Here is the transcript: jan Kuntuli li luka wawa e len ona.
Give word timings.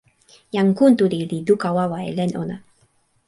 jan 0.53 0.67
Kuntuli 0.77 1.19
li 1.29 1.37
luka 1.47 1.69
wawa 1.77 1.97
e 2.09 2.11
len 2.17 2.31
ona. 2.41 2.57